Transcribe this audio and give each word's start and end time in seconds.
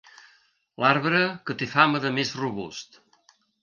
L'arbre 0.85 1.21
que 1.51 1.59
té 1.61 1.71
fama 1.77 2.05
de 2.09 2.15
més 2.19 2.37
robust. 2.43 3.03